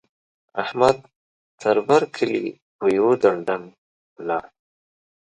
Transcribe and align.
احمد؛ 0.63 0.97
تر 1.61 1.77
بر 1.87 2.03
کلي 2.15 2.45
په 2.77 2.85
يوه 2.97 3.13
دړدنګ 3.23 3.65
ولاړ. 4.17 4.45